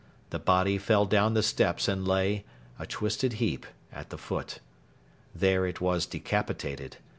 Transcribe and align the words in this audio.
The 0.31 0.39
body 0.39 0.79
fell 0.79 1.05
down 1.05 1.35
the 1.35 1.43
steps 1.43 1.87
and 1.87 2.07
lay 2.07 2.43
a 2.79 2.87
twisted 2.87 3.33
heap 3.33 3.67
at 3.93 4.09
the 4.09 4.17
foot. 4.17 4.57
There 5.35 5.67
it 5.67 5.79
was 5.79 6.07
decapitated. 6.07 6.97